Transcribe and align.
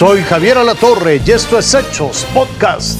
Soy 0.00 0.22
Javier 0.22 0.56
Alatorre 0.56 1.20
y 1.26 1.30
esto 1.30 1.58
es 1.58 1.74
Hechos 1.74 2.26
Podcast. 2.32 2.98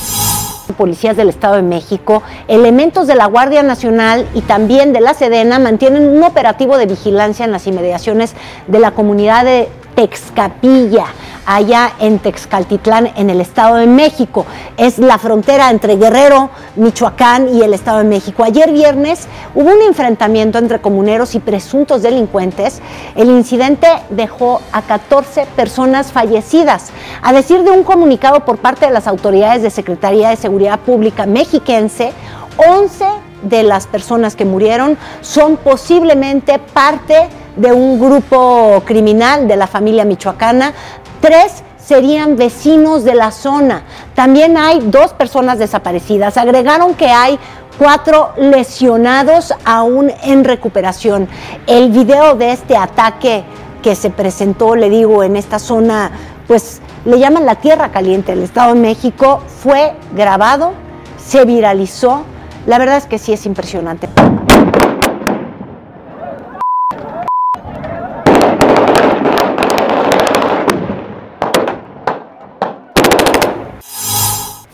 Policías 0.77 1.17
del 1.17 1.31
Estado 1.31 1.55
de 1.57 1.63
México, 1.63 2.23
elementos 2.47 3.07
de 3.07 3.15
la 3.15 3.25
Guardia 3.25 3.63
Nacional 3.63 4.29
y 4.35 4.43
también 4.43 4.93
de 4.93 5.01
la 5.01 5.15
Sedena 5.15 5.59
mantienen 5.59 6.07
un 6.07 6.23
operativo 6.23 6.77
de 6.77 6.85
vigilancia 6.85 7.47
en 7.47 7.53
las 7.53 7.67
inmediaciones 7.67 8.35
de 8.67 8.81
la 8.81 8.91
comunidad 8.91 9.47
de 9.47 9.71
Texcapilla 10.01 11.05
allá 11.45 11.93
en 12.01 12.21
Texcaltitlán, 12.21 13.11
en 13.17 13.29
el 13.29 13.43
Estado 13.43 13.77
de 13.77 13.87
México. 13.87 14.47
Es 14.79 14.99
la 14.99 15.19
frontera 15.19 15.69
entre 15.69 15.97
Guerrero, 15.97 16.49
Michoacán 16.77 17.55
y 17.55 17.61
el 17.61 17.75
Estado 17.75 17.99
de 17.99 18.05
México. 18.05 18.43
Ayer 18.43 18.73
viernes 18.73 19.29
hubo 19.55 19.71
un 19.71 19.83
enfrentamiento 19.83 20.57
entre 20.57 20.81
comuneros 20.81 21.35
y 21.35 21.41
presuntos 21.41 22.01
delincuentes. 22.01 22.81
El 23.15 23.29
incidente 23.29 23.89
dejó 24.09 24.63
a 24.73 24.81
14 24.81 25.45
personas 25.55 26.13
fallecidas. 26.13 26.93
A 27.21 27.35
decir 27.35 27.63
de 27.63 27.71
un 27.71 27.85
comunicado 27.85 28.47
por 28.47 28.57
parte 28.57 28.87
de 28.87 28.93
las 28.93 29.07
autoridades 29.07 29.63
de 29.63 29.69
Secretaría 29.69 30.31
de 30.31 30.37
Seguridad 30.37 30.81
Pública 30.81 31.27
mexiquense, 31.27 32.15
11 32.57 33.05
de 33.43 33.65
las 33.65 33.87
personas 33.87 34.35
que 34.35 34.47
murieron 34.47 34.97
son 35.21 35.59
posiblemente 35.59 36.59
parte 36.59 37.29
de 37.57 37.73
un 37.73 37.99
grupo 38.01 38.83
criminal 38.85 39.49
de 39.49 39.57
la 39.57 39.67
familia 39.67 40.05
michoacana. 40.05 40.73
Tres 41.21 41.63
serían 41.79 42.37
vecinos 42.37 43.05
de 43.05 43.15
la 43.15 43.31
zona. 43.31 43.83
También 44.15 44.57
hay 44.57 44.81
dos 44.81 45.13
personas 45.13 45.59
desaparecidas. 45.59 46.37
Agregaron 46.37 46.95
que 46.95 47.09
hay 47.09 47.39
cuatro 47.79 48.33
lesionados 48.37 49.55
aún 49.65 50.13
en 50.23 50.45
recuperación. 50.45 51.29
El 51.67 51.91
video 51.91 52.35
de 52.37 52.53
este 52.53 52.77
ataque 52.77 53.45
que 53.83 53.95
se 53.95 54.11
presentó, 54.11 54.77
le 54.77 54.91
digo, 54.91 55.25
en 55.25 55.37
esta 55.37 55.59
zona, 55.59 56.11
pues 56.47 56.81
le 57.05 57.19
llaman 57.19 57.47
la 57.47 57.55
Tierra 57.57 57.91
Caliente 57.91 58.35
del 58.35 58.45
Estado 58.45 58.75
de 58.75 58.81
México, 58.81 59.41
fue 59.63 59.95
grabado, 60.15 60.73
se 61.17 61.45
viralizó. 61.45 62.25
La 62.67 62.79
verdad 62.79 62.99
es 62.99 63.07
que 63.07 63.19
sí 63.19 63.33
es 63.33 63.47
impresionante. 63.47 64.09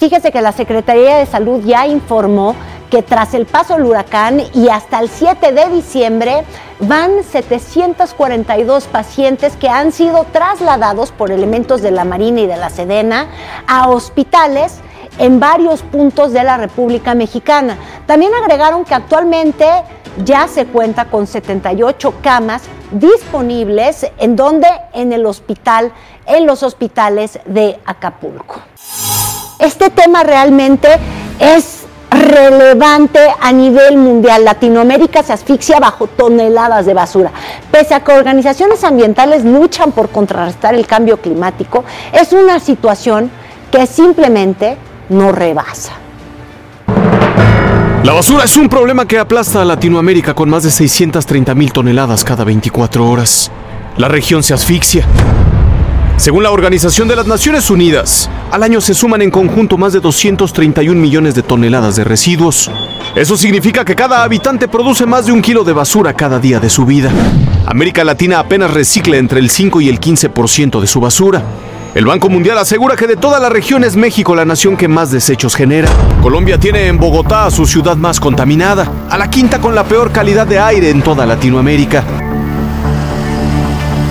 Fíjese 0.06 0.30
que 0.30 0.40
la 0.40 0.52
Secretaría 0.52 1.16
de 1.16 1.26
Salud 1.26 1.64
ya 1.64 1.84
informó 1.88 2.54
que 2.90 3.02
tras 3.02 3.34
el 3.34 3.44
paso 3.44 3.74
del 3.74 3.86
huracán 3.86 4.40
y 4.54 4.68
hasta 4.68 5.00
el 5.00 5.08
7 5.08 5.50
de 5.50 5.68
diciembre 5.68 6.44
van 6.78 7.24
742 7.24 8.84
pacientes 8.84 9.56
que 9.56 9.68
han 9.68 9.90
sido 9.90 10.24
trasladados 10.30 11.10
por 11.10 11.32
elementos 11.32 11.82
de 11.82 11.90
la 11.90 12.04
Marina 12.04 12.42
y 12.42 12.46
de 12.46 12.56
la 12.56 12.70
Sedena 12.70 13.26
a 13.66 13.88
hospitales 13.88 14.76
en 15.18 15.40
varios 15.40 15.82
puntos 15.82 16.32
de 16.32 16.44
la 16.44 16.56
República 16.56 17.16
Mexicana. 17.16 17.76
También 18.06 18.30
agregaron 18.32 18.84
que 18.84 18.94
actualmente 18.94 19.66
ya 20.24 20.46
se 20.46 20.66
cuenta 20.66 21.06
con 21.06 21.26
78 21.26 22.14
camas 22.22 22.62
disponibles 22.92 24.06
en 24.18 24.36
donde 24.36 24.68
en 24.92 25.12
el 25.12 25.26
hospital 25.26 25.92
en 26.26 26.46
los 26.46 26.62
hospitales 26.62 27.40
de 27.44 27.80
Acapulco. 27.84 28.62
Este 29.58 29.88
tema 29.88 30.22
realmente 30.22 30.88
es 31.40 31.86
relevante 32.10 33.20
a 33.40 33.52
nivel 33.52 33.96
mundial. 33.96 34.44
Latinoamérica 34.44 35.22
se 35.22 35.32
asfixia 35.32 35.80
bajo 35.80 36.06
toneladas 36.06 36.84
de 36.84 36.92
basura. 36.92 37.32
Pese 37.70 37.94
a 37.94 38.00
que 38.00 38.12
organizaciones 38.12 38.84
ambientales 38.84 39.44
luchan 39.44 39.92
por 39.92 40.10
contrarrestar 40.10 40.74
el 40.74 40.86
cambio 40.86 41.16
climático, 41.18 41.84
es 42.12 42.32
una 42.32 42.60
situación 42.60 43.30
que 43.70 43.86
simplemente 43.86 44.76
no 45.08 45.32
rebasa. 45.32 45.92
La 48.04 48.12
basura 48.12 48.44
es 48.44 48.56
un 48.56 48.68
problema 48.68 49.06
que 49.06 49.18
aplasta 49.18 49.62
a 49.62 49.64
Latinoamérica 49.64 50.34
con 50.34 50.48
más 50.48 50.62
de 50.62 50.70
630 50.70 51.54
mil 51.54 51.72
toneladas 51.72 52.22
cada 52.24 52.44
24 52.44 53.08
horas. 53.08 53.50
La 53.96 54.08
región 54.08 54.42
se 54.42 54.54
asfixia. 54.54 55.06
Según 56.16 56.42
la 56.42 56.50
Organización 56.50 57.08
de 57.08 57.16
las 57.16 57.26
Naciones 57.26 57.68
Unidas, 57.68 58.30
al 58.50 58.62
año 58.62 58.80
se 58.80 58.94
suman 58.94 59.20
en 59.20 59.30
conjunto 59.30 59.76
más 59.76 59.92
de 59.92 60.00
231 60.00 60.98
millones 60.98 61.34
de 61.34 61.42
toneladas 61.42 61.96
de 61.96 62.04
residuos. 62.04 62.70
Eso 63.14 63.36
significa 63.36 63.84
que 63.84 63.94
cada 63.94 64.22
habitante 64.22 64.66
produce 64.66 65.04
más 65.04 65.26
de 65.26 65.32
un 65.32 65.42
kilo 65.42 65.62
de 65.62 65.74
basura 65.74 66.14
cada 66.14 66.38
día 66.38 66.58
de 66.58 66.70
su 66.70 66.86
vida. 66.86 67.10
América 67.66 68.02
Latina 68.02 68.38
apenas 68.38 68.70
recicla 68.70 69.18
entre 69.18 69.40
el 69.40 69.50
5 69.50 69.82
y 69.82 69.90
el 69.90 70.00
15% 70.00 70.80
de 70.80 70.86
su 70.86 71.00
basura. 71.00 71.42
El 71.94 72.06
Banco 72.06 72.30
Mundial 72.30 72.58
asegura 72.58 72.96
que 72.96 73.06
de 73.06 73.16
toda 73.16 73.38
la 73.38 73.50
región 73.50 73.84
es 73.84 73.94
México 73.94 74.34
la 74.34 74.46
nación 74.46 74.76
que 74.78 74.88
más 74.88 75.10
desechos 75.10 75.54
genera. 75.54 75.88
Colombia 76.22 76.58
tiene 76.58 76.86
en 76.86 76.98
Bogotá 76.98 77.50
su 77.50 77.66
ciudad 77.66 77.96
más 77.96 78.20
contaminada, 78.20 78.90
a 79.10 79.18
la 79.18 79.28
quinta 79.28 79.60
con 79.60 79.74
la 79.74 79.84
peor 79.84 80.12
calidad 80.12 80.46
de 80.46 80.58
aire 80.58 80.88
en 80.88 81.02
toda 81.02 81.26
Latinoamérica. 81.26 82.04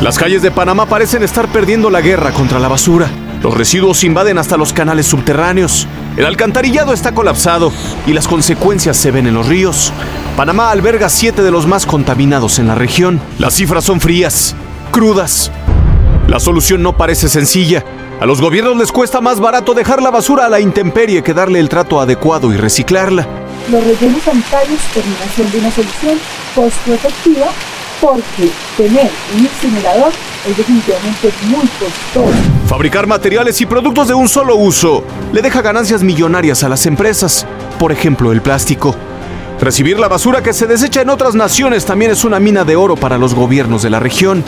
Las 0.05 0.19
calles 0.19 0.43
de 0.43 0.51
Panamá 0.51 0.85
parecen 0.85 1.23
estar 1.23 1.47
perdiendo 1.47 1.89
la 1.89 1.99
guerra 1.99 2.29
contra 2.29 2.59
la 2.59 2.67
basura. 2.67 3.09
Los 3.41 3.57
residuos 3.57 4.03
invaden 4.03 4.37
hasta 4.37 4.55
los 4.55 4.71
canales 4.71 5.07
subterráneos. 5.07 5.87
El 6.15 6.27
alcantarillado 6.27 6.93
está 6.93 7.15
colapsado 7.15 7.73
y 8.05 8.13
las 8.13 8.27
consecuencias 8.27 8.97
se 8.97 9.09
ven 9.09 9.25
en 9.25 9.33
los 9.33 9.47
ríos. 9.47 9.91
Panamá 10.37 10.69
alberga 10.69 11.09
siete 11.09 11.41
de 11.41 11.49
los 11.49 11.65
más 11.65 11.87
contaminados 11.87 12.59
en 12.59 12.67
la 12.67 12.75
región. 12.75 13.19
Las 13.39 13.55
cifras 13.55 13.83
son 13.83 13.99
frías, 13.99 14.55
crudas. 14.91 15.51
La 16.27 16.39
solución 16.39 16.83
no 16.83 16.95
parece 16.95 17.27
sencilla. 17.27 17.83
A 18.21 18.27
los 18.27 18.41
gobiernos 18.41 18.77
les 18.77 18.91
cuesta 18.91 19.21
más 19.21 19.39
barato 19.39 19.73
dejar 19.73 20.03
la 20.03 20.11
basura 20.11 20.45
a 20.45 20.49
la 20.49 20.59
intemperie 20.59 21.23
que 21.23 21.33
darle 21.33 21.59
el 21.59 21.67
trato 21.67 21.99
adecuado 21.99 22.53
y 22.53 22.57
reciclarla. 22.57 23.27
Los 23.71 23.83
rellenos 23.83 24.21
sanitarios 24.21 24.81
terminan 24.93 25.29
siendo 25.35 25.57
una 25.57 25.71
solución 25.71 26.19
costo 26.53 26.93
efectiva 26.93 27.47
porque 28.05 28.51
tener 28.77 29.09
un 29.35 29.41
incinerador 29.41 30.11
es 30.47 30.55
definitivamente 30.55 31.31
muy 31.47 31.67
costoso. 31.79 32.29
Fabricar 32.67 33.07
materiales 33.07 33.59
y 33.61 33.65
productos 33.65 34.07
de 34.07 34.13
un 34.13 34.29
solo 34.29 34.55
uso 34.55 35.03
le 35.33 35.41
deja 35.41 35.63
ganancias 35.63 36.03
millonarias 36.03 36.63
a 36.63 36.69
las 36.69 36.85
empresas, 36.85 37.47
por 37.79 37.91
ejemplo 37.91 38.31
el 38.31 38.43
plástico. 38.43 38.95
Recibir 39.59 39.97
la 39.97 40.07
basura 40.07 40.43
que 40.43 40.53
se 40.53 40.67
desecha 40.67 41.01
en 41.01 41.09
otras 41.09 41.33
naciones 41.33 41.85
también 41.85 42.11
es 42.11 42.23
una 42.23 42.39
mina 42.39 42.63
de 42.63 42.75
oro 42.75 42.95
para 42.95 43.17
los 43.17 43.33
gobiernos 43.33 43.81
de 43.81 43.89
la 43.89 43.99
región. 43.99 44.43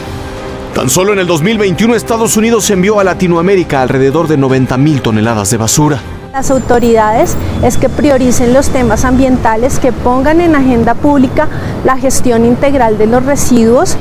Tan 0.75 0.91
solo 0.91 1.13
en 1.13 1.19
el 1.19 1.25
2021 1.25 1.95
Estados 1.95 2.37
Unidos 2.37 2.69
envió 2.69 2.99
a 2.99 3.03
Latinoamérica 3.03 3.81
alrededor 3.81 4.27
de 4.27 4.37
90 4.37 4.77
mil 4.77 5.01
toneladas 5.01 5.49
de 5.49 5.57
basura. 5.57 5.99
Las 6.37 6.51
autoridades 6.51 7.35
es 7.63 7.77
que 7.79 7.89
prioricen 7.89 8.53
los 8.53 8.69
temas 8.69 9.05
ambientales, 9.05 9.79
que 9.79 9.91
pongan 9.91 10.39
en 10.39 10.55
agenda 10.55 10.93
pública 10.93 11.47
la 11.83 11.97
gestión 11.97 12.45
integral 12.45 12.99
de 12.99 13.07
los 13.07 13.25
residuos. 13.25 13.97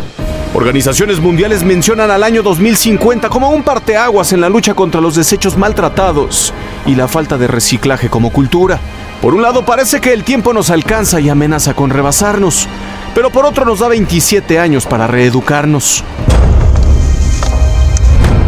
Organizaciones 0.53 1.19
mundiales 1.19 1.65
mencionan 1.65 2.11
al 2.11 2.23
año 2.23 2.43
2050 2.43 3.31
como 3.31 3.49
un 3.49 3.63
parteaguas 3.63 4.35
en 4.35 4.43
la 4.43 4.51
lucha 4.51 4.75
contra 4.75 5.01
los 5.01 5.15
desechos 5.17 5.57
maltratados 5.57 6.53
y 6.85 6.95
la 6.95 7.09
falta 7.09 7.39
de 7.39 7.47
reciclaje 7.47 8.11
como 8.11 8.31
cultura. 8.31 8.79
Por 9.23 9.33
un 9.33 9.41
lado 9.41 9.65
parece 9.65 10.03
que 10.03 10.13
el 10.13 10.23
tiempo 10.23 10.53
nos 10.53 10.69
alcanza 10.69 11.19
y 11.21 11.31
amenaza 11.31 11.73
con 11.73 11.89
rebasarnos, 11.89 12.69
pero 13.15 13.31
por 13.31 13.47
otro 13.47 13.65
nos 13.65 13.79
da 13.79 13.89
27 13.89 14.59
años 14.59 14.85
para 14.85 15.07
reeducarnos 15.07 16.05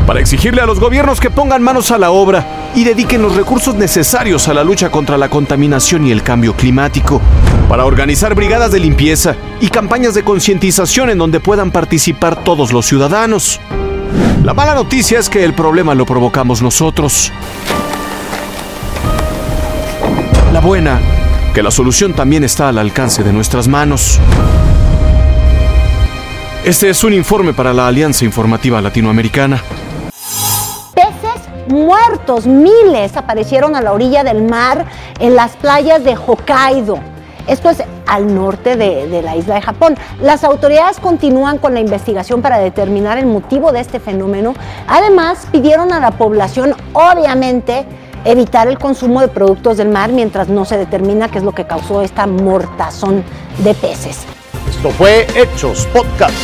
para 0.08 0.20
exigirle 0.20 0.62
a 0.62 0.66
los 0.66 0.80
gobiernos 0.80 1.20
que 1.20 1.28
pongan 1.28 1.62
manos 1.62 1.90
a 1.90 1.98
la 1.98 2.10
obra 2.10 2.57
y 2.74 2.84
dediquen 2.84 3.22
los 3.22 3.34
recursos 3.34 3.74
necesarios 3.74 4.48
a 4.48 4.54
la 4.54 4.64
lucha 4.64 4.90
contra 4.90 5.16
la 5.18 5.28
contaminación 5.28 6.06
y 6.06 6.12
el 6.12 6.22
cambio 6.22 6.54
climático, 6.54 7.20
para 7.68 7.84
organizar 7.84 8.34
brigadas 8.34 8.70
de 8.72 8.80
limpieza 8.80 9.36
y 9.60 9.68
campañas 9.68 10.14
de 10.14 10.22
concientización 10.22 11.10
en 11.10 11.18
donde 11.18 11.40
puedan 11.40 11.70
participar 11.70 12.42
todos 12.44 12.72
los 12.72 12.86
ciudadanos. 12.86 13.60
La 14.44 14.54
mala 14.54 14.74
noticia 14.74 15.18
es 15.18 15.28
que 15.28 15.44
el 15.44 15.54
problema 15.54 15.94
lo 15.94 16.06
provocamos 16.06 16.62
nosotros. 16.62 17.32
La 20.52 20.60
buena, 20.60 21.00
que 21.54 21.62
la 21.62 21.70
solución 21.70 22.14
también 22.14 22.44
está 22.44 22.68
al 22.68 22.78
alcance 22.78 23.22
de 23.22 23.32
nuestras 23.32 23.68
manos. 23.68 24.20
Este 26.64 26.90
es 26.90 27.04
un 27.04 27.12
informe 27.12 27.52
para 27.52 27.72
la 27.72 27.86
Alianza 27.86 28.24
Informativa 28.24 28.80
Latinoamericana 28.80 29.62
muertos, 31.68 32.46
miles 32.46 33.16
aparecieron 33.16 33.76
a 33.76 33.80
la 33.80 33.92
orilla 33.92 34.24
del 34.24 34.42
mar 34.42 34.86
en 35.18 35.36
las 35.36 35.56
playas 35.56 36.04
de 36.04 36.16
Hokkaido. 36.16 36.98
Esto 37.46 37.70
es 37.70 37.82
al 38.06 38.34
norte 38.34 38.76
de, 38.76 39.22
la 39.22 39.34
isla 39.34 39.54
de 39.54 39.62
Japón. 39.62 39.96
Las 40.20 40.44
autoridades 40.44 41.00
continúan 41.00 41.58
con 41.58 41.72
la 41.72 41.80
investigación 41.80 42.42
para 42.42 42.58
determinar 42.58 43.16
el 43.16 43.26
motivo 43.26 43.72
de 43.72 43.80
este 43.80 44.00
fenómeno. 44.00 44.54
Además, 44.86 45.46
pidieron 45.50 45.92
a 45.92 46.00
la 46.00 46.10
población, 46.10 46.74
obviamente, 46.92 47.86
evitar 48.24 48.68
el 48.68 48.78
consumo 48.78 49.22
de 49.22 49.28
productos 49.28 49.78
del 49.78 49.88
mar 49.88 50.10
mientras 50.12 50.48
no 50.48 50.66
se 50.66 50.76
determina 50.76 51.30
qué 51.30 51.38
es 51.38 51.44
lo 51.44 51.52
que 51.52 51.66
causó 51.66 52.02
esta 52.02 52.26
mortazón 52.26 53.24
de 53.58 53.74
peces. 53.74 54.24
Esto 54.68 54.90
fue 54.90 55.26
Hechos 55.34 55.86
Podcast. 55.86 56.34